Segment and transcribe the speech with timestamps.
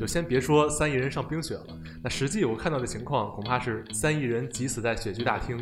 [0.00, 1.66] 就先别说三亿人上冰雪了，
[2.02, 5.60] 那实际我看到的情况，恐怕是三亿人挤死在雪具大厅。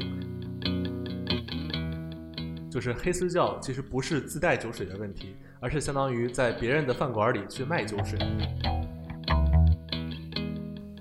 [2.70, 8.16] 就是黑私教其实不是自带酒水的问题，而是相当于在别人的饭馆里去卖酒水。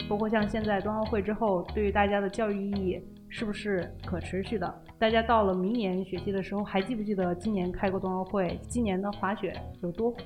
[0.10, 3.00] 包括像现在冬奥会之后，对于大家的教育意义
[3.30, 4.82] 是不是可持续的？
[4.98, 8.60] 大家到了明年雪季的时候，还记不记得今年开过冬奥会？
[8.68, 10.18] 今年的滑雪有多火？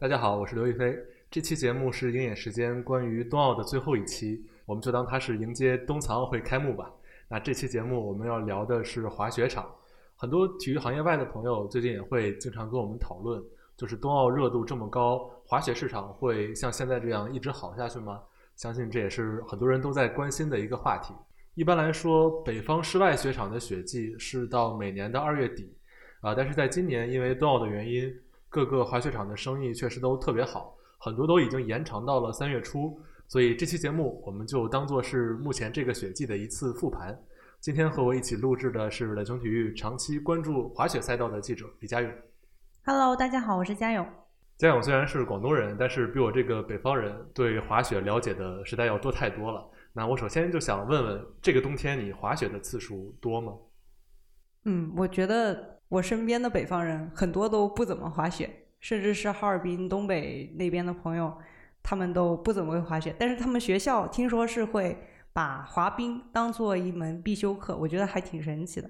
[0.00, 0.98] 大家好，我是刘亦菲。
[1.30, 6.90] 这期节目是鹰眼时间关于冬奥的最后一期，我们就当它是迎接冬残奥会开幕吧。
[7.28, 9.70] 那这期节目我们要聊的是滑雪场，
[10.16, 13.44] 很多体育行业外的朋友最近也会经常跟我们讨论。
[13.76, 18.22] 就是冬奥热度这么高，滑雪市场会像现在这样一直好下去吗？
[18.56, 21.12] 相信这也是很多人都在关心的一个话题。
[21.54, 25.70] 一般来说，北方室外雪场的雪季是到每年的二月底，
[26.22, 28.10] 啊，但是在今年因为冬奥的原因，
[28.50, 33.00] 各个滑雪场的生意确实都特别好，很多都已经延长到了三月初。
[33.28, 37.16] 所以这期节目我们就当做是目前这个雪季的一次复盘。
[37.60, 42.12] 今天和我一起录制的是冷雄体育长期关注滑雪赛道的记者李佳勇。
[42.84, 44.04] Hello，大家好，我是佳勇。
[44.56, 49.64] 佳勇虽然是广东人，但是比我这个北方人对滑雪了解的实在要多太多了。
[49.92, 53.52] 那我首先就想问问，这个冬天你滑雪的次数多吗？
[54.64, 61.36] 嗯，我觉得我身边的北方人很多都不怎么滑雪，甚至是哈尔滨、东北那边的朋友，
[61.82, 63.12] 他们都不怎么会滑雪。
[63.18, 64.96] 但是他们学校听说是会
[65.32, 68.88] 把滑冰当做一门必修课，我觉得还挺神奇的。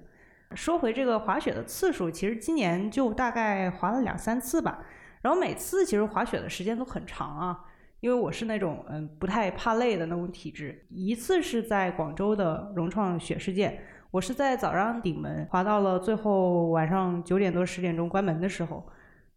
[0.53, 4.83] 说回这个滑雪的次数，其实今年就大概滑了两三次吧。
[5.23, 7.65] 然后每次其实滑雪的时间都很长啊，
[7.99, 10.85] 因为我是那种嗯不太怕累的那种体质。
[10.89, 18.85] 一次是在广州的融创雪世界，我是在早上顶门滑到了最后晚上九点多十点钟关门的时候。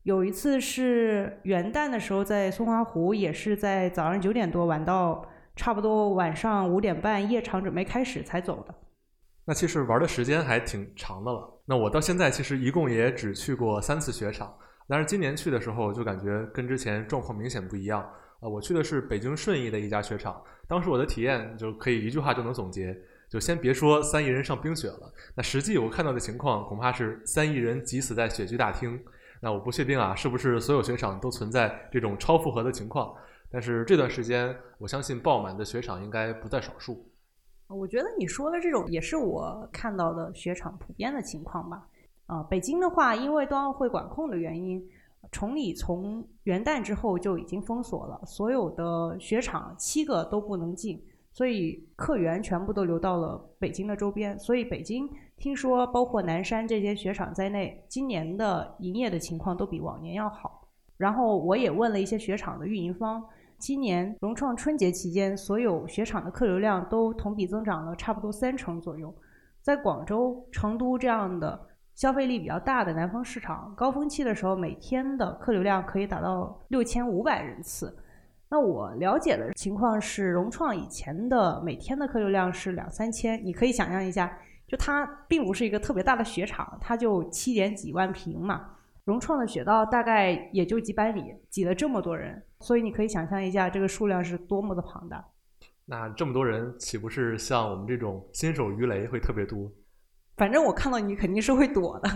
[0.03, 8.75] 有一次是元旦的时候在松花湖，也是在早上九点多玩到差不多晚上五点半夜场准备开始才走的。
[9.45, 11.49] 那其实玩的时间还挺长的了。
[11.65, 14.53] 那我到现在其实一共也只去过三次雪场，
[14.89, 18.05] 但是今年去的时候就感觉跟之前状况明显不一样。
[18.41, 22.95] 呃，我去的是北京顺义的一家雪场，当时我的体验就可以一句话就能总结，
[23.29, 29.01] 就先别说三亿人上冰雪了，那实际我看到的情况恐怕是三亿人挤死在雪具大厅。
[29.41, 33.15] 那我不确定啊，是不是所有雪场都存在这种超负荷的情况？
[33.51, 37.11] 但是这段时间，我相信爆满的雪场应该不在少数。
[37.69, 41.87] 我觉得你说的这种也是我看到的雪场普遍的情况吧。
[42.27, 44.83] 啊，北京的话，因为冬奥会管控的原因，
[45.31, 54.39] 崇礼从元旦之后就已经封锁了，所有的雪场七个都不能进，所以客源全部都流到了北京的周边。
[54.39, 55.07] 所以北京
[55.37, 60.67] 听说，包括南山这些雪场在内，今年的营业的情况都比往年要好。
[60.97, 63.23] 然后我也问了一些雪场的运营方。
[63.59, 69.13] 今年融创春节期间，所有雪场的客流量都同比增长了差不多三成左右。
[69.61, 71.59] 在广州、成都这样的
[71.95, 77.97] 消费力比较大的南方市场，高峰期的时候，每天的客流量可以达到六千五百人次。
[78.55, 83.45] 那我了解的情况是，融创以前的每天的客流量是两三千。
[83.45, 84.39] 你可以想象一下，
[84.69, 88.77] 就它并不是一个特别大的雪场，它就七点几万平嘛。
[89.07, 95.25] 融创的雪道大概也就几百米，挤了这么多人，所以你可以想象一下这个数量是多么的庞大。
[95.85, 99.69] 那这么多人，岂不是像我们这种新手鱼雷会特别多？
[100.37, 102.09] 反正我看到你肯定是会躲的。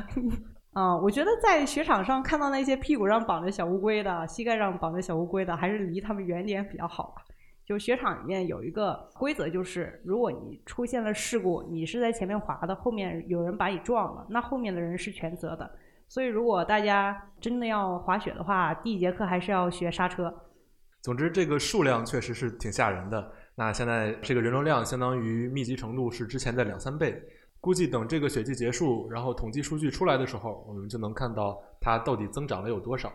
[0.79, 7.25] 啊，我觉得在雪场上看到那些屁股上绑着小乌龟的、膝盖上绑着小乌龟的，还是离他们远点比较好吧。
[7.67, 15.69] 就雪场里面有一个规则，就是如果你出现了事故，你是在前面滑的，后面有人把你撞了，那后面的人是全责的。
[16.07, 20.33] 所以，如果大家真的要滑雪的话，第一节课还是要学刹车。
[21.03, 23.33] 总之，这个数量确实是挺吓人的。
[23.57, 27.21] 那现在这个人流量相当于密集程度是之前的两三倍。
[27.61, 33.13] 估计等这个雪季结束，然后统计数据出来的时候，我们就能看到它到底增长了有多少。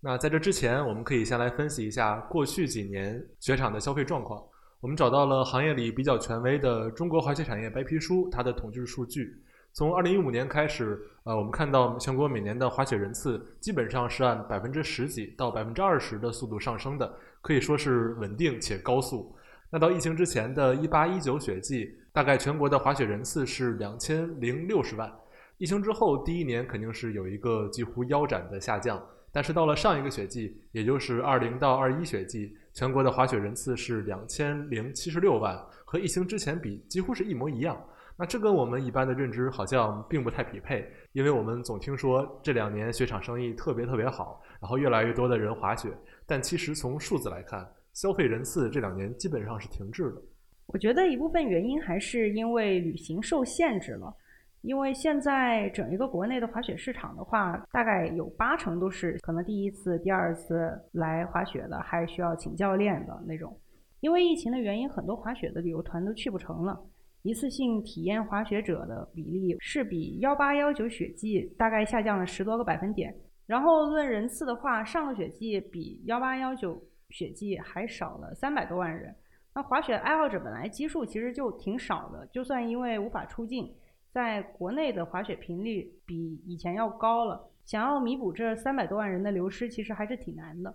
[0.00, 4.42] 那在这之前，我们可以先来分析一下过去几年雪场的消费状况。
[4.80, 9.32] 我们找到了行业里比较权威的《中国滑雪产业白皮书》，它的统计数据。
[9.74, 19.34] 从二零一五年开始，呃，我们看到全国每年的滑雪人次基本上是按百分之十几到百分之二十的速度上升的，可以说是稳定且高速。
[19.74, 25.10] 那到疫情之前的一八一九雪季，大概全国的滑雪人次是两千零六十万。
[25.56, 29.02] 疫情之后第一年肯定是有一个几乎腰斩的下降，
[29.32, 37.82] 但是到了上一个雪季，也就是二零到二一雪季，全国的滑雪人次是两千零七十六万，和疫情之前比几乎是一模一样。
[38.14, 45.88] 那这跟我们一般的认知好像并不太匹配，因为我们总听说这两年雪场生意特别特别好，然后越来越多的人滑雪，
[46.26, 50.22] 但其实从数字来看，消费人次这两年基本上是停滞的。
[50.66, 54.14] 我觉得一部分原因还是因为旅行受限制了，
[54.62, 63.54] 因为现在整一个国内的滑雪市场的话，大概有八成都是可能第一次、第二次来滑雪的，还需要请教练的那种。
[64.00, 66.80] 因为疫情的原因，很多滑雪的旅游团都去不成了，
[67.22, 73.14] 一次性体验滑雪者的比例是比幺八幺九雪季大概下降了十多个百分点。
[73.46, 79.14] 然后论人次的话，上个雪季比幺八幺九雪季还少了三百多万人。
[79.54, 83.72] 那滑雪爱好者本来基数其实就挺少的，就算因为无法出境，
[84.10, 90.74] 在国内的滑雪频率比以前要高了，想要弥补这三百多万人的流失，其实还是挺难的。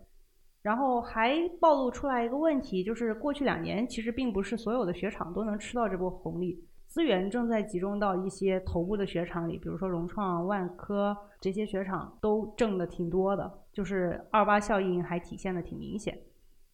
[0.62, 6.63] 然后还暴露出来一个问题，就是过去两年其实并不是所有的雪场都能吃到这波红利，
[6.98, 16.20] 资源正在集中到一些头部的雪场里，比如说融创、万科这些雪场都挣的挺多的，就是二八效应还体现的挺明显。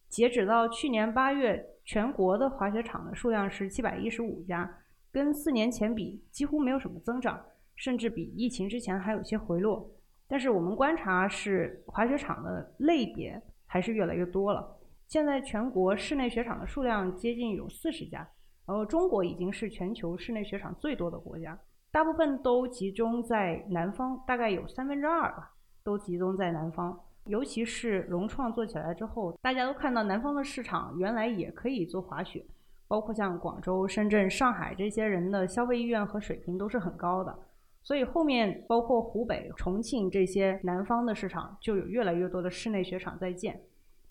[0.08, 4.78] 截止到去年八月，全国的滑雪场的数量是七百一十五家，
[5.12, 7.38] 跟四年前比几乎没有什么增长，
[7.76, 9.86] 甚至比疫情之前还有些回落。
[10.26, 13.38] 但是我们观察是滑雪场的类别。
[13.66, 14.64] 还是越来越多了。
[15.08, 18.24] 现在全国室内雪场的数量接近有四十家，
[18.66, 21.58] 然后中国已经是全球室内雪场最多的国家，
[21.90, 25.52] 大部分都集中在南方，大概有三分之二吧，
[25.82, 26.98] 都集中在南方。
[27.26, 32.44] 尤其是融创做起来之后，大家都看到南方的市场原来也可以做滑雪，
[32.86, 37.38] 包括像广州、深圳、上海这些人的消费意愿和水平都是很高的，
[37.82, 43.58] 所以后面包括湖北、重庆这些南方的市场就有越来越多的室内雪场在建。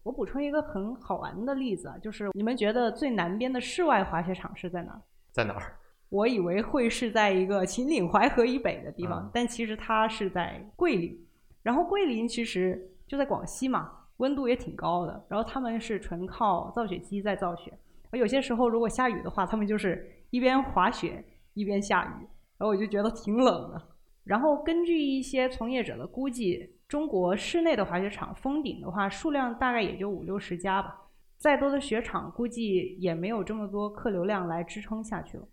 [0.03, 5.01] 我补充一个很好玩的例子啊，就是你们觉得最南边的室外滑雪场是在哪儿？
[5.31, 5.79] 在哪儿？
[6.09, 11.17] 我以为会是在一个秦岭淮河以北的地方，但其实它是在桂林。
[11.61, 15.25] 然后桂林其实就在广西嘛，温度也挺高的。
[15.29, 17.73] 然后他们是纯靠造雪机在造雪。
[18.11, 21.23] 而有些时候如果下雨的话，他们就是一边滑雪
[21.53, 22.27] 一边下雨，
[22.57, 23.81] 然后我就觉得挺冷的。
[24.25, 26.69] 然后根据一些从业者的估计。
[26.93, 30.95] 中国室内的滑雪场封顶的话，数量大概也就五六十家吧。
[31.39, 35.47] 再多的雪场，估计也没有这么多客流量来支撑下去了。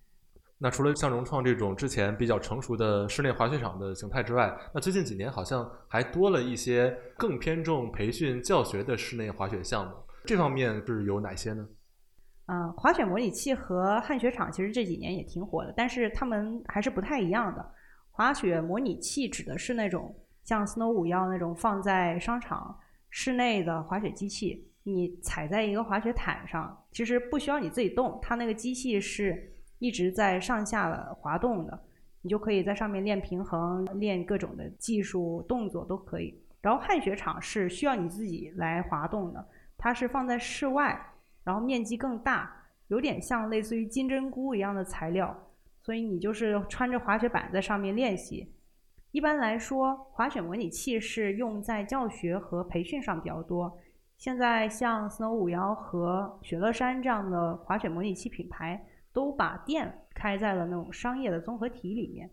[0.58, 9.94] 那除了像融创这种之前比较成熟的室内滑雪场的形态之外，那最近几年好像还多了一些更偏重培训教学的室内滑雪项目。
[10.26, 11.66] 这方面是有哪些呢？
[12.48, 17.66] 嗯，滑雪模拟器和旱雪场其实这几年也挺火的，但是它们还是不太一样的。
[18.10, 20.14] 滑雪模拟器指的是那种。
[20.42, 22.78] 像 Snow 五幺那种放在商场
[23.08, 31.82] 室内的滑雪机器，你踩在一个滑雪毯上，其实不需要你自己动，它那个机器是一直在上下的滑动的，
[32.22, 36.42] 你就可以在上面练平衡、练各种的技术动作都可以。
[36.60, 39.48] 然后旱雪场是需要你自己来滑动的，
[39.78, 41.00] 它是放在室外，
[41.44, 42.54] 然后面积更大，
[42.88, 45.34] 有点像类似于金针菇一样的材料，
[45.80, 48.52] 所以你就是穿着滑雪板在上面练习。
[49.12, 53.76] 一般来说，滑雪模拟器是用在教学和培训上比较多。
[54.16, 58.80] 现在像 Snow 五幺和雪乐山这样的滑雪模拟器品牌，
[59.12, 62.30] 都把店开在了那种商业的综合体里面。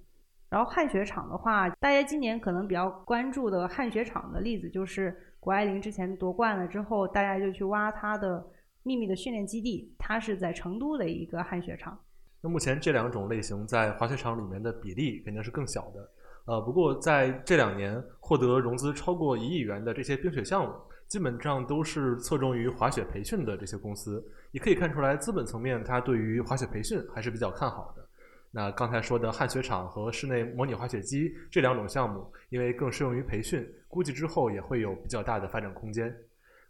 [0.49, 8.45] 然后旱雪场的话，大家今年可能比较关注的旱雪场的例子，就是谷爱凌之前夺冠了之后，大家就去挖她的
[8.83, 11.99] 秘密的训练基地，它是在成都的一个旱雪场。
[12.39, 16.07] 那目前这两种类型在滑雪场里面的比例肯定是更小的。
[16.47, 20.73] 呃，不过在这两年获得融资超过一亿元的这些冰雪项目，
[21.05, 24.25] 基本上都是侧重于滑雪培训的这些公司。
[24.51, 28.07] 也可以看出来，资本层面它对于滑雪培训还是比较看好的。
[28.49, 36.15] 那刚才说的旱雪场和室内模拟滑雪机这两种项目，因为更适用于培训，估计之后也会有比较大的发展空间。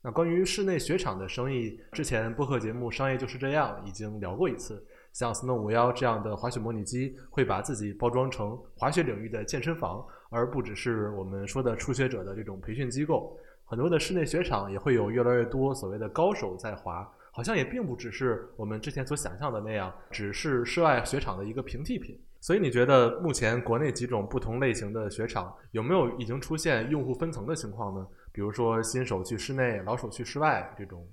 [0.02, 4.84] 那关于室内雪场的生意，之前播客节目《商业就是这样》已经聊过一次。
[5.18, 13.36] 像 Snow 五幺这样的滑雪模拟机，会把自己包装成滑雪领域的健身房，而不只是我们说的初学者的这种培训机构。
[13.66, 22.16] 很多的室内雪场也会有越来越多所谓的高手在滑，好像也并不只是我们之前所想象的那样，只是室外雪场的一个平替品。
[22.40, 28.06] 所以你觉得目前国内几种不同类型的雪场有没有已经出现用户分层的情况呢？
[28.32, 31.04] 比如说新手去室内，老手去室外这种。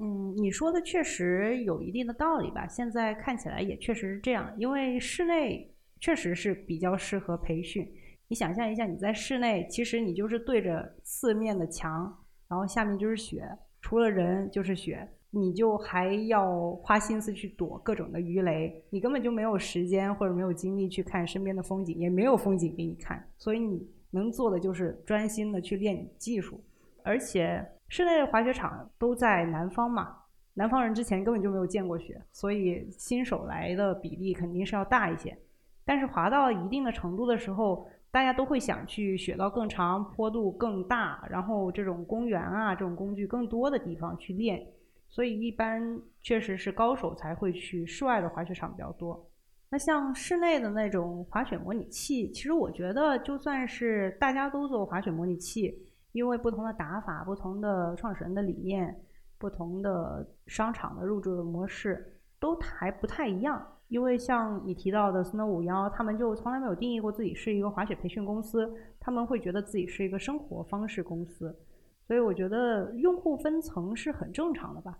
[0.00, 2.66] 嗯，你说的确实有一定的道理吧？
[2.66, 7.88] 现在看起来也确实是这样，因为室内确实是比较适合培训。
[8.28, 12.02] 你想象一下，你在室内，其实你就是对着四面的墙，
[12.48, 13.48] 然后下面就是雪，
[13.80, 15.08] 除了人就是雪。
[15.36, 26.62] 你就还要花心思去躲各种的鱼雷，你根本就没有时间或者没有精力去看身边的风景，也没有风景给你看，所以你能做的就是专心的去练技术。
[27.02, 27.60] 而且
[27.94, 30.16] 室内的滑雪场都在南方嘛，
[30.54, 35.38] 南方人之前根本就没有见过雪，所以新手来的比例肯定是要大一些。
[35.84, 44.66] 但是滑到一定的程度的时候，大家都会想去雪道更长、坡度更大，然后这种公园啊、这种工具更多的地方去练。
[45.08, 49.24] 所以一般确实是高手才会去室外的滑雪场比较多。
[49.70, 55.80] 那像室内的那种滑雪模拟器，其实我觉得就算是大家都做滑雪模拟器，
[56.14, 58.96] 因为不同的打法、不同的创始人的理念、
[59.36, 63.60] 不同的商场的入驻的模式，都还不太一样。
[63.88, 71.54] 因为像你提到的 Snow 五幺，他们就从来没有定义过自己是一个滑雪培训公司，他们会觉得自己是一个生活方式公司，
[72.06, 74.96] 所以我觉得用户分层是很正常的吧。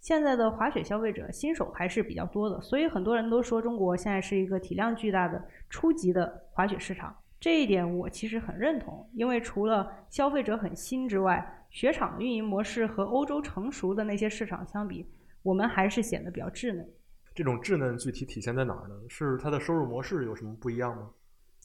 [0.00, 9.08] 现在的滑雪消费者新手还是比较多的，所以很多人都说中国现在是一个体量巨大的初级的滑雪市场，这一点我其实很认同。
[9.14, 15.06] 因为除了消费者很新之外，雪场运营模式和欧洲成熟的那些市场相比，
[15.42, 16.88] 我们还是显得比较稚嫩。
[17.34, 18.94] 这种稚嫩具体体现在哪儿呢？
[19.08, 21.10] 是它的收入模式有什么不一样吗？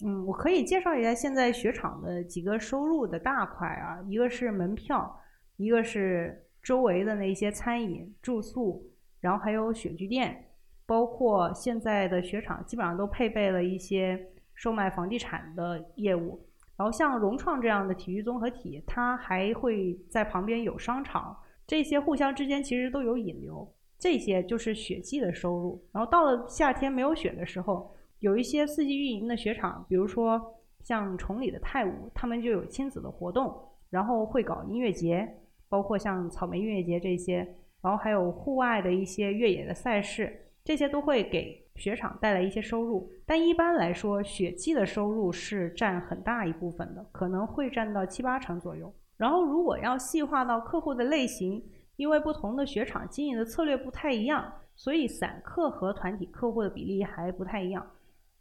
[0.04, 5.20] 嗯，我可以介绍一下现在雪场的几个收入的大块啊，一个是门票，
[5.58, 10.50] 一个是周围的那些餐饮、住宿，然后还有雪具店，
[10.86, 16.46] 包括现在的雪场基本上都配备了一些售卖房地产的业务。
[16.76, 23.72] 然后像融创这样的体育综合体，它还会在旁边有商场，这些互相之间其实都有引流。
[24.00, 30.42] 这些就是雪季的收入，然后到了夏天没有雪的时候，有一些四季运营的雪场，比如说
[30.84, 33.56] 像崇礼的泰武，他们就有亲子的活动，
[33.90, 35.26] 然后会搞音乐节，
[35.70, 37.38] 包括像草莓音乐节这些，
[37.82, 43.12] 然后还有户外的一些越野的赛事，这些都会给雪场带来一些收入。
[43.26, 48.94] 但一般来说，雪季的收入是占很大一部分的，可能会占到七八成左右。
[49.18, 51.64] 然后如果要细化到客户的类型，
[51.96, 57.86] 因为不同的雪场经营的策略不太一样，所以散客和团体客户的比例还不太一样。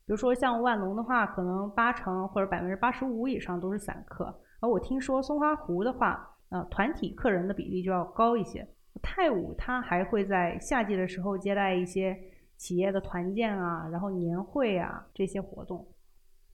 [0.05, 8.67] 比如说像万隆的话，可能八成或者百分之八十五以上都是散客，而我听说松花湖的话，呃，团体客人的比例就要高一些。
[9.01, 12.19] 泰武它还会在夏季的时候接待一些
[12.63, 15.85] 企业的团建啊，然后年会啊这些活动。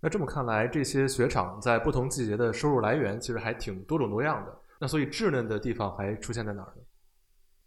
[0.00, 4.58] 那这么看来，这些雪场在不同季节的收入来源其实还挺多种多样的。
[4.80, 6.82] 那所以稚嫩的地方还出现在哪儿呢？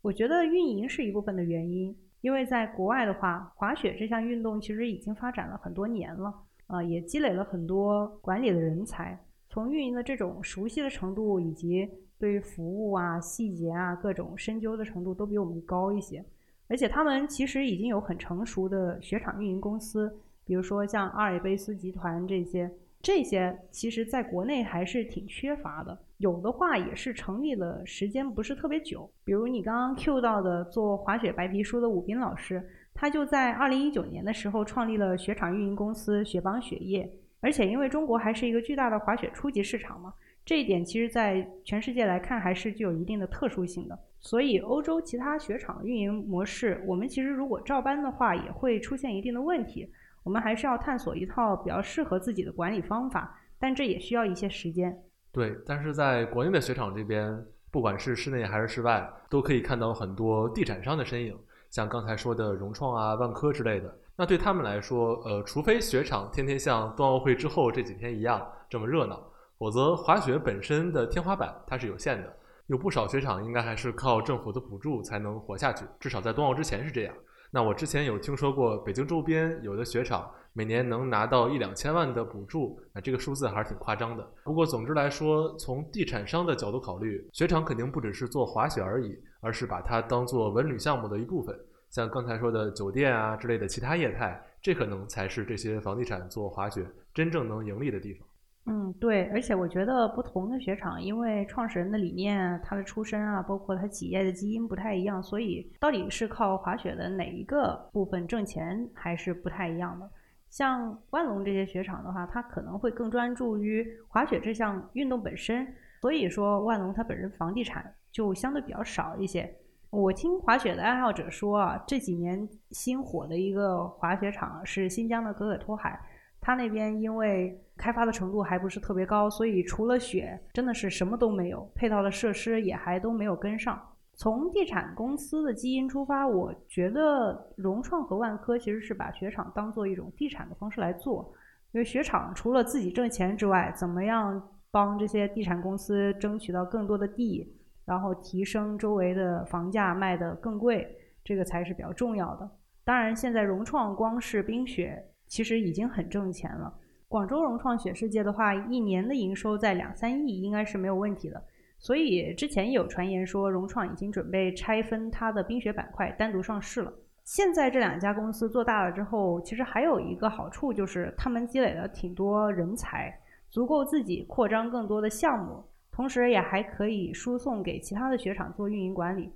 [0.02, 6.34] 我觉得运营是一部分的原因，因为在国外的话，滑雪这项运动其实已经发展了很多年了，
[6.66, 16.26] 啊，也积累了很多管理的人才，从运营的这种熟悉的程度，以及对于服务啊、细节啊各种深究的程度，都比我们高一些。
[16.72, 22.72] 而且他们其实已经有很成熟的雪场运营公司，比如说像阿尔卑斯集团这些。
[23.04, 29.10] 这些其实在国内还是挺缺乏的，有的话也是成立了时间不是特别久。
[29.26, 32.64] 比如你刚刚 Q 到的做滑雪白皮书的武斌老师，
[32.94, 37.12] 他就在二零一九年的时候创立了雪场运营公司雪邦雪业。
[37.40, 43.98] 而且因为中国还是一个巨大的滑雪初级市场嘛，这一点其实在全世界来看还是具有一定的特殊性的。
[44.20, 49.92] 所以欧洲其他雪场运营模式，我们其实如果照搬的话，也会出现一定的问题。
[50.24, 54.96] 我们还是要探索一套比较适合自己的管理方法，但这也需要一些时间。
[55.32, 61.36] 对，但是在国内的雪场这边，不管是室内还是室外，都可以看到很多地产商的身影，
[61.72, 63.98] 像刚才说的融创啊、万科之类的。
[64.16, 69.20] 那对他们来说，呃，除非雪场天天像冬奥会之后这几天一样这么热闹，
[69.62, 72.36] 否则滑雪本身的天花板它是有限的。
[72.66, 77.14] 有不少雪场应该还是靠政府的补助才能活下去，至少在冬奥之前是这样。
[77.52, 84.28] 那我之前有听说过，北京周边有的雪场每年能拿到一两千万的补助，那这个数字还是挺夸张的。
[84.44, 91.56] 不过总之来说，从地产商的角度考虑，雪场肯定不只是做滑雪而已，而是把它当做文旅项目的一部分。
[91.92, 98.28] 像刚才说的酒店啊之类的其他业态，这可能才是这些房地产做滑雪真正能盈利的地方。
[98.66, 110.08] 嗯，对，而且我觉得不同的雪场，因为创始人的理念、他的出身啊，包括他企业的基因不太一样，所以到底是靠滑雪的哪一个部分挣钱，还是不太一样的。
[110.48, 115.68] 像万隆这些雪场的话，它可能会更专注于滑雪这项运动本身，
[116.02, 119.52] 所以说万隆它本身房地产就相对比较少一些。
[119.90, 126.00] 我听滑雪的爱好者说啊，这几年新火的一个滑雪场是新疆的可可托海。
[126.42, 133.80] 他那边因为开发的程度还不是特别高，所以除了雪，真的是什么都没有，配套的设施也还都没有跟上。
[134.14, 141.34] 从地产公司的基因出发，我觉得融创和万科其实是把雪场当做一种地产的方式来做。
[141.72, 147.56] 因为雪场除了自己挣钱之外，怎么样帮这些地产公司争取到更多的地，
[147.86, 152.50] 然后提升周围的房价卖得更贵，这个才是比较重要的。
[152.84, 156.74] 当然，现在融创光是冰雪其实已经很挣钱了。
[157.08, 161.42] 广州融创雪世界的话，一年的营收在两三亿应该是没有问题的。
[161.80, 166.94] 所以之前有传言说，融创已经准备拆分它的冰雪板块，单独上市了。
[167.24, 173.18] 现在这两家公司做大了之后，其实还有一个好处就是，他们积累了挺多人才，
[173.50, 179.32] 足够自己扩张更多的项目，同时也还可以输送给其他的雪场做运营管理。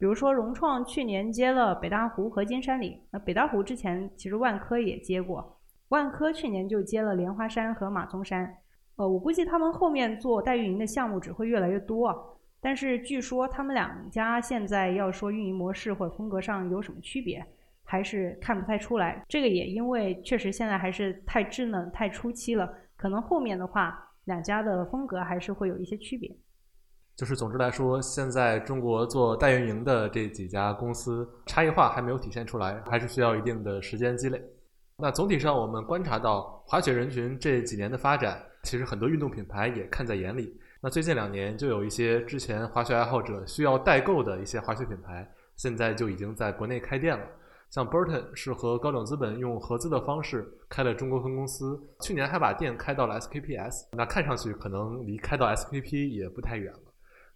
[0.00, 8.50] 比如说，融创去年接了北大湖和金山岭，那北大湖之前其实万科也接过，万科去年就接了莲花山和马鬃山。
[8.96, 17.44] 呃，我估计他们后面做代运营的项目只会越来越多，但是据说他们两家现在要说运营模式或者风格上有什么区别，
[17.84, 19.22] 还是看不太出来。
[19.28, 26.34] 这个也因为确实现在还是太稚嫩、太初期了，可能后面的话两家的风格还是会有一些区别。
[27.20, 34.42] 就是总之来说，现在中国做代运营的这几家公司差异化还没有体现出来，还是需要一定的时间积累。
[34.96, 38.42] 那总体上我们观察到滑雪人群这几年的发展。
[38.62, 40.58] 其实很多运动品牌也看在眼里。
[40.80, 47.24] 那最近两年就有一些之前滑雪爱好者需要代购的一些滑雪品牌，现在就已经在国内开店了。
[47.68, 53.88] 像 Burton 是和高瓴资本用合资的方式开了中国分公司，去年还把店开到了 SKPS。
[53.92, 56.80] 那看上去可能离开到 SKP 也不太远了。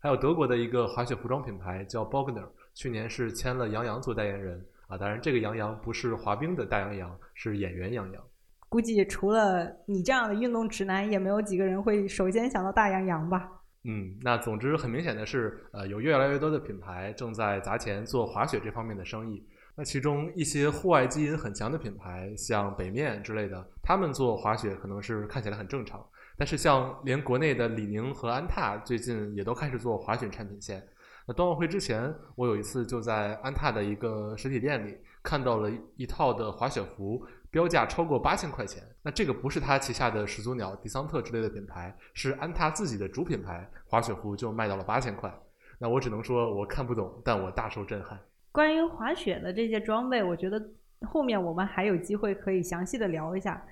[0.05, 4.99] 还有德国的一个滑雪服装品牌叫 Bogner，去年是签了杨洋做代言人啊。
[4.99, 8.23] 当然这个杨洋不是滑冰的大杨洋，是演员杨洋。
[8.69, 13.49] 估计除了你这样的运动直男，也没有几个人会首先想到大杨洋吧。
[13.85, 19.43] 嗯，那总之很明显的是，呃，有越来越多的品牌正在砸钱做滑雪这方面的生意。
[19.75, 26.07] 那其中一些户外基因很强的品牌，像北面之类的，他们做滑雪可能是看起来很正常。
[26.37, 30.87] 但是像连国内的李宁和安踏最近也都开始做滑雪产品线。
[31.27, 37.25] 那冬奥会之前，我有一次就在安踏的一个实体店里看到了一套的滑雪服。
[37.51, 45.33] 标价超过八千块钱，那这个不是他旗下的始祖鸟、迪桑特之类的品牌，是安踏自己的主品牌滑雪服就卖到了八千块。
[45.79, 48.19] 那我只能说我看不懂，但我大受震撼。
[48.51, 50.61] 关于滑雪的这些装备，我觉得
[51.03, 53.65] 后面我们还有机会可以详细的聊一下。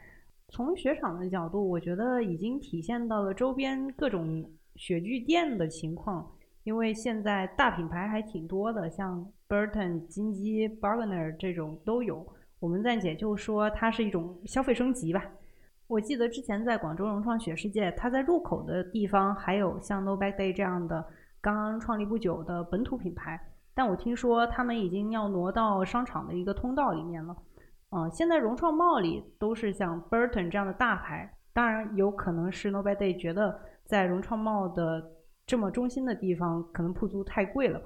[0.52, 4.44] 从雪场的角度，我觉得已经体现到了周边各种
[4.76, 6.30] 雪具店的情况，
[6.64, 12.26] 因为现在大品牌还挺多的，像 Burton、金鸡、Bargainer 这种都有。
[12.60, 15.24] 我们暂且就说它是一种消费升级吧。
[15.86, 21.02] 我记得之前在广州融创雪世界，它在入口的地方还有像 No Back Day 这样的
[21.40, 23.40] 刚刚创立不久的本土品牌，
[23.72, 27.34] 但我听说他们已经要挪到商场的一个通道里面了。
[27.94, 35.02] 嗯，现在融创茂里都是像 Burton 这样的大牌，当然有可能是 Nobody 觉得在融创茂的
[35.46, 37.80] 这么中心的地方可能铺租太贵了。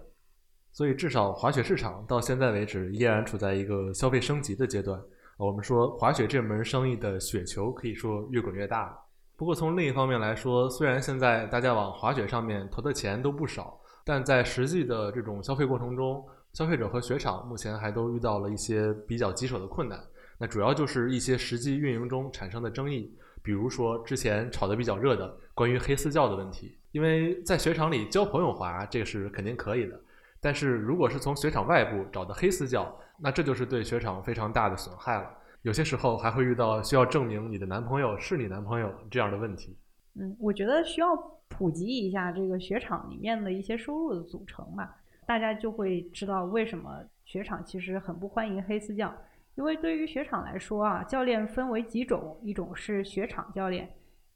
[0.70, 5.00] 所以，至少滑雪市场到现在为止依然处在一个消费升级的阶段。
[5.38, 8.96] 我们说，滑雪这门生意的雪球可以说越滚越大。
[9.36, 16.24] 不过，从另一方面来说，虽然现在大家往滑雪上面投的钱都不少，但在实际的这种消费过程中，
[16.56, 20.02] 消费者和雪场目前还都遇到了一些比较棘手的困难。
[20.38, 26.74] 那主要就是一些实际运营中产生的争议，比如说之前炒得比较热的关于黑私教的问题。
[26.92, 30.00] 因为在雪场里交朋友滑，这是肯定可以的。
[30.40, 35.28] 但是如果是从雪场外部找的黑私教，那这就是对雪场非常大的损害了。
[35.60, 39.76] 有些时候还会遇到需要证明你的男朋友是你男朋友这样的问题。
[40.14, 41.08] 嗯，我觉得需要
[41.48, 49.12] 普及一下这个雪场里面的一些收入的组成吧，大家就会知道为什么雪场其实很不欢迎黑私教。
[49.56, 53.88] 因为对于雪场来说啊，教练分为几种，一种是雪场教练，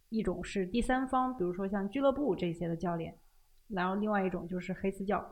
[0.09, 3.14] 一种是第三方，比如说像俱乐部这些的教练，
[3.68, 5.22] 然后另外一种就是黑私教。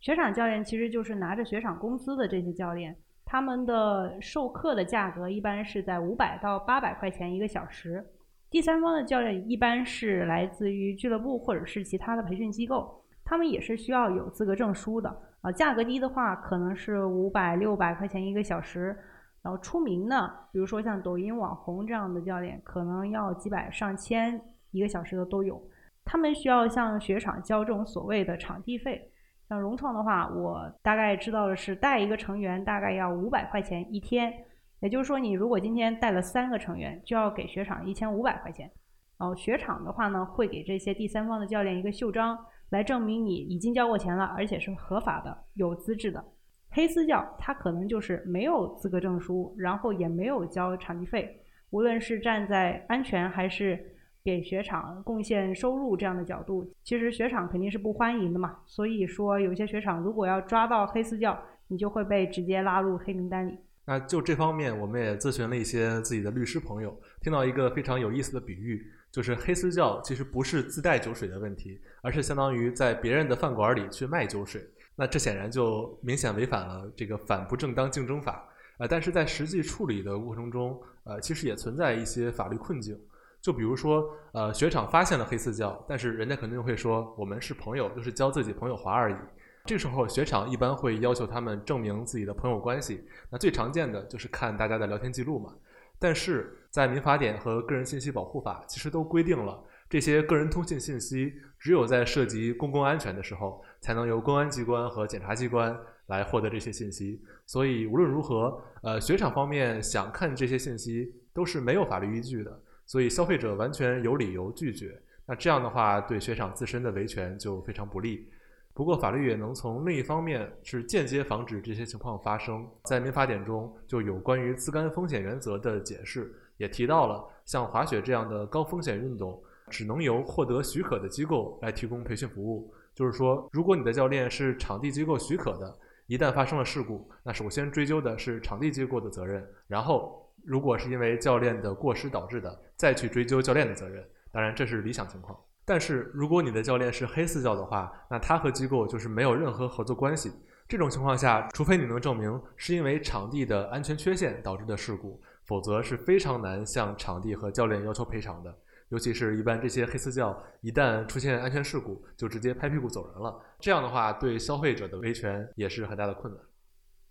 [0.00, 8.06] 雪场教练其实就是拿着雪场工资的这些教练，他们的授课的价格一般是在五百到八百块钱一个小时。
[8.50, 15.14] 第三方的教练一般是来自于俱乐部或者是其他的培训机构，他们也是需要有资格证书的。
[15.42, 18.96] 啊，价格低的话可能是五百六百块钱一个小时，
[19.42, 25.62] 然后出名的，比如说像抖音网红这样的教练，可能要几百上千一个小时的都有。
[26.06, 29.12] 他们需要向雪场交这种所谓的场地费。
[29.46, 34.32] 像融创的话，我大概知道的是带一个成员大概要五百块钱一天，
[34.80, 38.70] 也就是说你如果今天带了三个成员，就要给雪场一千五百块钱。
[39.18, 42.38] 然后雪场的话呢，会给这些第三方的教练一个袖章，
[42.70, 46.24] 来证明你已经交过钱了，而且是合法的、有资质的。
[46.70, 51.40] 黑私教他可能就是没有资格证书，然后也没有交场地费。
[51.70, 53.78] 无论是站在安全还是
[54.22, 58.58] 给雪场贡献收入这样的角度，其实雪场肯定是不欢迎的嘛。
[58.66, 63.56] 所以说，有些雪场如果要抓到黑私教，你就会被直接拉入黑名单里。
[63.86, 74.66] 那就这方面，我们也咨询了一些自己的律师朋友，听到一个非常有意思的比喻，就是黑私教其实不是自带酒水的问题，而是相当于在别人的饭馆里去卖酒水。
[74.94, 82.98] 那这显然就明显违反了这个反不正当竞争法，呃，但是在实际处理的过程中，呃，其实也存在一些法律困境。
[83.40, 89.16] 就比如说，呃，雪场发现了黑私教，但是人家肯定会说我们是朋友，就是教自己朋友滑而已。
[89.64, 95.54] 这时候雪场一般会要求他们证明自己的朋友关系，那最常见的就是看大家的聊天记录嘛。
[96.00, 99.62] 但是在民法典和个人信息保护法其实都规定了。
[99.88, 105.74] 这些个人通信信息只有在涉及公共安全的时候，才能由公安机关和检察机关
[106.06, 107.22] 来获得这些信息。
[107.46, 115.00] 所以无论如何，呃，雪场方面想看这些信息都是没有法律依据的，所以消费者完全有理由拒绝。
[115.24, 118.28] 那这样的话，对雪场自身的维权就非常不利。
[118.74, 122.68] 不过，法律也能从另一方面是间接防止这些情况发生。
[122.84, 129.42] 在民法典中就有关于自甘风险原则的解释，也提到了像滑雪这样的高风险运动。
[129.70, 132.72] 只能由获得许可的机构来提供培训服务。
[132.94, 139.46] 就是说，如果你的教练是场地机构许可的，一旦发生了事故，那首先追究的是场地机构的责任。
[139.66, 144.02] 然后，如果是因为教练的过失导致的，再去追究教练的责任。
[144.32, 145.38] 当然，这是理想情况。
[145.66, 150.32] 但是，如果你的教练是黑私教的话，那他和机构就是没有任何合作关系。
[150.66, 158.54] 这种情况下，除非你能证明是因为场地的安全缺陷导致的事故，否则是非常难向场地和教练要求赔偿的。
[158.90, 163.38] 尤其是一般这些黑私教，一旦出现安全事故，就直接拍屁股走人了。
[163.58, 166.42] 这样的话，对消费者的维权也是很大的困难。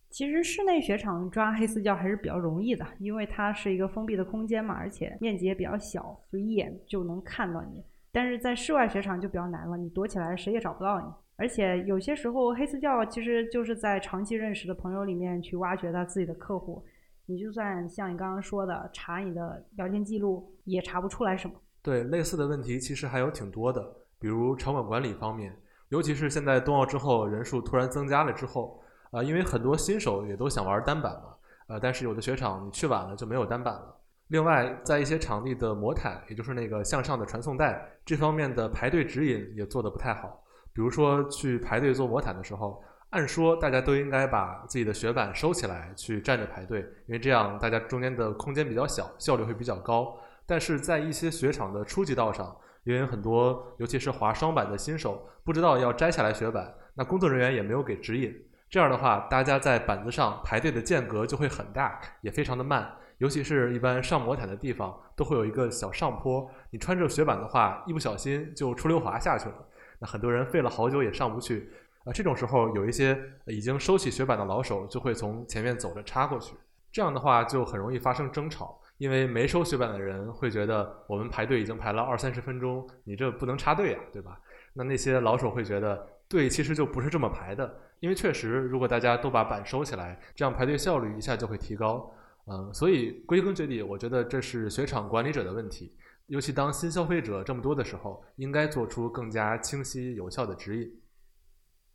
[0.09, 7.83] 其实室内雪场抓黑私教还是比较容易的，因为它是一个封闭的空间嘛，而且面积也比较小，就一眼就能看到你。
[8.11, 11.07] 但是在室外雪场就比较难了，你躲起来谁也找不到你。
[11.35, 16.83] 而且有些时候黑私教其实就是在长期认识的朋友里面去挖掘他自己的客户，
[17.29, 21.53] 你就算像你刚刚说的查你的聊天记录，也查不出来什么。
[21.81, 23.85] 对类似的问题，其实还有挺多的，
[24.17, 25.53] 比如场馆管理方面，
[25.89, 31.35] 尤其是现在冬奥之后人数突然增加了之后，啊，因为很多新手也都想玩单板嘛，
[31.67, 33.93] 呃，但是有的雪场你去晚了就没有单板了。
[34.29, 40.41] 另外，在一些场地的魔毯，也就是那个向上的传送带这方面的排队指引也做得不太好。
[40.73, 42.81] 比如说去排队做魔毯的时候，
[43.11, 50.17] 按说大家都应该把自己的雪板收起来去站着排队，因为这样大家中间的空间比较小，效率会比较高。
[50.45, 58.33] 但是在一些雪场的初级道上，因为很多尤其是滑双板的新手不知道要摘下来雪板，那工作人员也没有给指引。
[58.69, 62.93] 这样的话，大家在板子上排队的间隔就会很大，也非常的慢。
[63.19, 69.55] 尤其是一般上魔毯的地方都会有一个小上坡，你穿着雪板的话，一不小心就出溜滑下去了。
[69.99, 71.71] 那很多人费了好久也上不去。
[72.07, 76.55] 啊，这种时候有一些已经收起雪板的老手就会从前面走着插过去，
[76.89, 78.79] 这样的话就很容易发生争吵。
[78.97, 84.39] 因为没收雪板的人会觉得我们排队已经排了二三十分钟，你这不能插队呀，对吧？
[84.73, 92.11] 那那些老手会觉得队其实就不是这么排的，因为确实如果大家都把板收起来，这样排队效率一下就会提高。
[92.47, 95.93] 嗯，所以归根结底，我觉得这是雪场管理者的问题，
[96.25, 100.91] 尤其当新消费者这么多的时候，应该做出更加清晰有效的指引。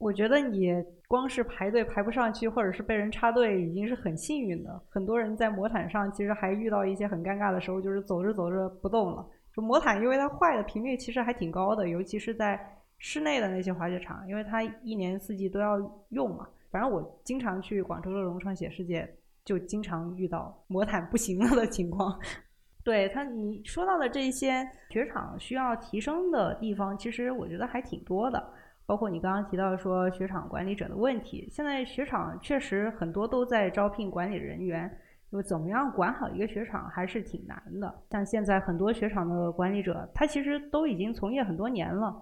[0.03, 0.75] 我觉得你
[1.07, 4.83] 光是排队排不上去，或者是被人插队，已经是很幸运的。
[4.91, 9.25] 很多人在魔毯上其实还遇到一些很尴尬的时候，就是走着走着不动了。
[9.55, 12.59] 就魔毯，因为它坏的频率其实还挺高的，尤其是在
[12.99, 16.49] 室内的那些滑雪场，因为它一年四季都要用嘛。
[16.73, 19.09] 反正我经常去广州的融创雪世界，
[19.45, 22.19] 就经常遇到魔毯不行了的情况。
[22.83, 28.45] 对它，你说到的这些雪场需要提升的地方，其实我觉得还挺多的。
[28.93, 34.99] 包括你刚刚提到说雪场管理者的问题，现在雪场确实很多都在招聘管理人员，
[35.31, 38.03] 就怎么样管好一个雪场还是挺难的。
[38.11, 42.15] 像现在很多雪场的管理者，他其实都已经从业很多年了，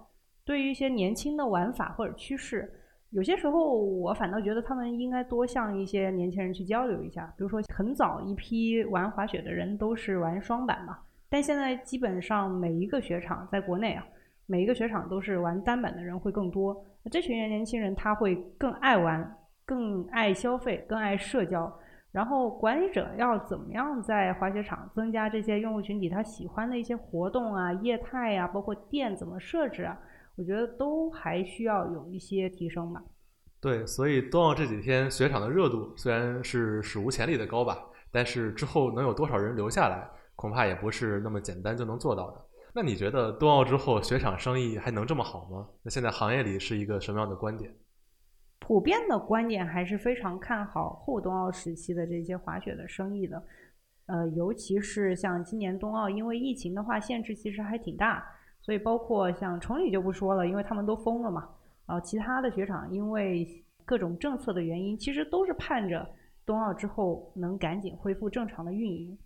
[0.45, 2.71] 对于一些年轻的玩法或者趋势，
[3.09, 7.25] 有些时候我反倒觉得他们应该多向一些年轻人去交流一下。
[7.37, 14.07] 比如说很早一批玩滑雪的人都是玩双板嘛，但现在基本上每一个雪场在国内啊。
[14.51, 21.73] 每一个雪场都是玩单板的人会更多，那这群人年轻人他会更爱玩，更爱消费，更爱社交。
[22.11, 29.97] 然后管理者要怎么样在滑雪场增加这些用户群体他喜欢的一些活动啊、业态呀，包括店怎么设置啊？
[30.35, 33.01] 我觉得都还需要有一些提升吧。
[33.61, 37.77] 对，所以冬奥这几天雪场的热度虽然是史无前例的高吧，
[38.11, 42.41] 但是之后能有多少人留下来，恐怕也不是那么简单就能做到的。
[42.73, 45.67] 那你觉得冬奥之后雪场生意还能这么好吗？
[45.83, 47.73] 那现在行业里是一个什么样的观点？
[48.59, 53.43] 普遍的观点还是非常看好后冬奥时期的这些滑雪的生意的。
[54.05, 58.25] 呃，尤其是像今年冬奥，因为疫情的话限制其实还挺大，
[58.61, 61.49] 所以包括像崇礼就不说了，因为他们都封了嘛。
[61.85, 66.07] 然后其他的雪场因为各种政策的原因，其实都是盼着
[66.45, 69.17] 冬奥之后能赶紧恢复正常的运营。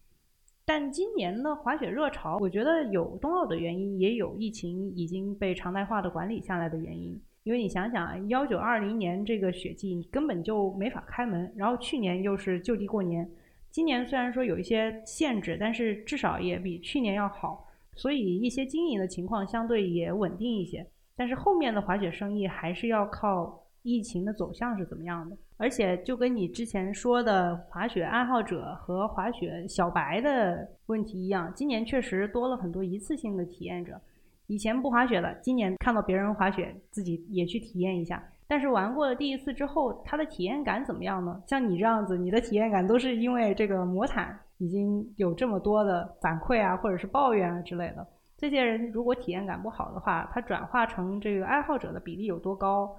[0.68, 7.22] 但今年的滑雪热潮，我觉得有冬奥的原因，也有疫情已经被常态化的管理下来的原因。
[7.44, 13.30] 因为你想想啊，幺九二零年这个雪季你根本就没法开门，然后去年又是就地过年，
[13.70, 20.84] 今年虽然说有一些限制，但是至少也比去年要好，所以一些经营的情况相对也稳定一些。
[21.16, 34.02] 但是后面的滑雪生意还是要靠疫情的走向是怎么样的，而且就跟你之前说的滑雪爱好者和滑雪小白的问题一样，今年确实多了很多一次性的体验者。
[34.48, 38.24] 以前不滑雪的，今年看到别人滑雪，自己也去体验一下。
[38.48, 41.40] 但是玩过了第一次之后，他的体验感怎么样呢？
[41.48, 48.08] 像你这样子，你的体验感都是因为这个魔毯已经有这么多的反馈啊，或者是抱怨啊之类的。
[48.36, 52.96] 这些人如果体验感不好的话，他转化成这个爱好者的比例有多高？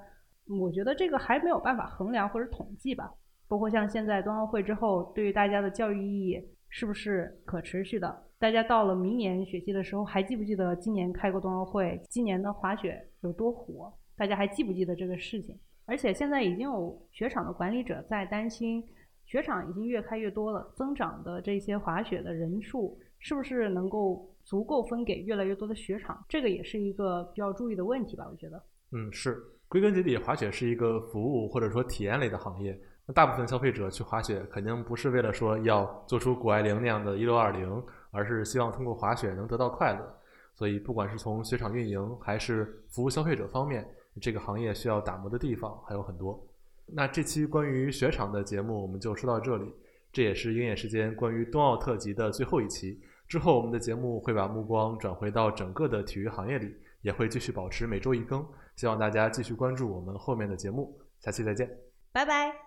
[0.48, 3.12] 我觉得这个还没有办法衡量或者统计吧。
[3.48, 8.24] 包括像现在冬奥会之后，对于大家的教育意义是不是可持续的？
[8.38, 12.00] 大家到了明年雪季的时候，还记不记得今年开过冬奥会？
[12.08, 13.92] 今年的滑雪有多火？
[14.16, 15.58] 大家还记不记得这个事情？
[15.84, 18.84] 而且现在已经有雪场的管理者在担心，
[19.24, 24.32] 雪场已经越开越多了，增长的这些滑雪的人数是不是能够？
[24.46, 28.28] 足够分给越来越多的雪场，这个也是一个需要注意的问题吧？
[28.30, 32.78] 我觉得，嗯，是归根结底，滑雪是一个服务或者说体验类的行业。
[33.04, 40.18] 那大部分消费者去滑雪，肯定不是为了说要做出谷爱凌那样的一六二零，而是希望通过滑雪能得到快乐。
[40.54, 43.86] 所以，不管是从雪场运营还是服务消费者方面，
[44.20, 46.42] 这个行业需要打磨的地方还有很多。
[46.86, 49.72] 那这期关于雪场的节目我们就说到这里，
[50.12, 52.98] 这也是鹰眼时间关于冬奥特辑的最后一期。
[53.28, 58.42] 之后，我们的节目会把目光转回到整个的体育行业里，也会继续保持每周一更。
[58.76, 61.68] 希望大家继续关注我们后面的节目，下期再见，
[62.12, 62.65] 拜拜。